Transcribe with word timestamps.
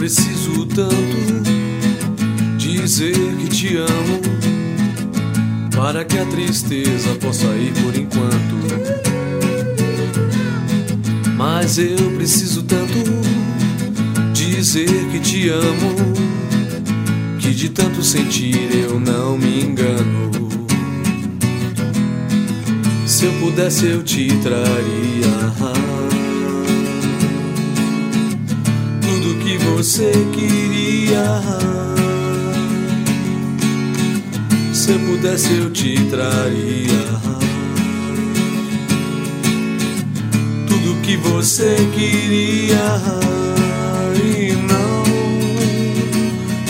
preciso 0.00 0.64
tanto 0.64 0.96
dizer 2.56 3.12
que 3.36 3.48
te 3.48 3.76
amo 3.76 4.18
para 5.76 6.06
que 6.06 6.18
a 6.18 6.24
tristeza 6.24 7.14
possa 7.16 7.44
ir 7.48 7.70
por 7.82 7.94
enquanto. 7.94 8.56
Mas 11.36 11.76
eu 11.76 11.98
preciso 12.16 12.62
tanto 12.62 12.94
dizer 14.32 14.88
que 15.12 15.20
te 15.20 15.50
amo 15.50 15.94
que 17.38 17.50
de 17.50 17.68
tanto 17.68 18.02
sentir 18.02 18.70
eu 18.72 18.98
não 18.98 19.36
me 19.36 19.64
engano. 19.64 20.30
Se 23.06 23.26
eu 23.26 23.32
pudesse 23.34 23.84
eu 23.84 24.02
te 24.02 24.28
traria. 24.38 26.19
Você 29.82 30.12
queria. 30.34 31.40
Se 34.74 34.90
eu 34.90 34.98
pudesse, 35.00 35.54
eu 35.54 35.70
te 35.70 35.94
traria 36.10 37.06
tudo 40.68 41.00
que 41.00 41.16
você 41.16 41.76
queria 41.94 42.76
e 44.22 44.52
não 44.52 45.02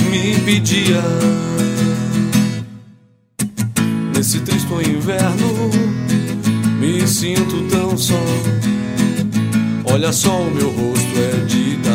me 0.09 0.37
impedia. 0.37 1.03
Nesse 4.15 4.39
triste 4.39 4.69
inverno, 4.89 5.71
me 6.79 7.05
sinto 7.09 7.67
tão 7.69 7.99
só. 7.99 8.23
Olha 9.85 10.13
só, 10.13 10.43
o 10.43 10.51
meu 10.55 10.71
rosto 10.71 11.19
é 11.19 11.45
de 11.45 11.90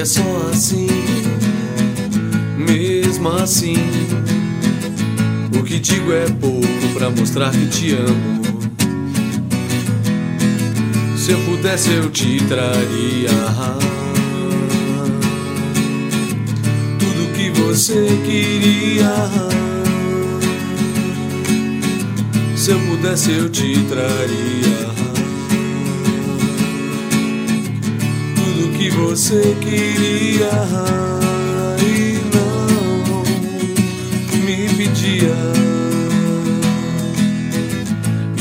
é 0.00 0.04
só 0.04 0.22
assim, 0.50 0.86
mesmo 2.56 3.28
assim. 3.28 3.76
O 5.58 5.62
que 5.62 5.78
digo 5.78 6.10
é 6.10 6.24
pouco 6.40 6.94
pra 6.94 7.10
mostrar 7.10 7.50
que 7.50 7.66
te 7.66 7.92
amo. 7.92 8.40
Se 11.18 11.32
eu 11.32 11.38
pudesse, 11.40 11.92
eu 11.92 12.08
te 12.08 12.42
traria 12.44 13.28
tudo 16.98 17.32
que 17.34 17.50
você 17.60 18.08
queria. 18.24 19.12
Se 22.56 22.70
eu 22.70 22.80
pudesse, 22.80 23.32
eu 23.32 23.50
te 23.50 23.78
traria 23.84 24.69
você 29.00 29.56
queria 29.60 30.50
e 31.82 32.20
não 32.34 33.22
me 34.44 34.68
pedia. 34.76 35.34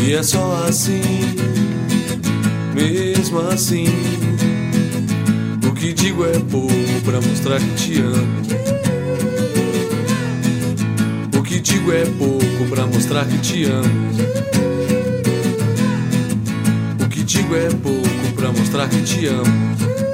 E 0.02 0.14
é 0.14 0.24
só 0.24 0.66
assim, 0.68 1.02
mesmo 2.74 3.40
assim. 3.50 3.86
O 5.66 5.72
que 5.72 5.94
digo 5.94 6.26
é 6.26 6.38
pouco 6.52 7.02
pra 7.06 7.22
mostrar 7.22 7.60
que 7.60 7.74
te 7.76 8.02
amo. 8.02 8.42
O 11.38 11.42
que 11.42 11.60
digo 11.60 11.94
é 11.94 12.06
pouco 12.18 12.66
pra 12.70 12.86
mostrar 12.86 13.26
que 13.26 13.38
te 13.38 13.64
amo. 13.66 14.12
O 17.04 17.10
que 17.10 17.24
digo 17.24 17.56
é 17.56 17.70
pouco 17.70 18.34
pra 18.36 18.52
mostrar 18.52 18.90
que 18.90 19.02
te 19.04 19.28
amo. 19.28 20.09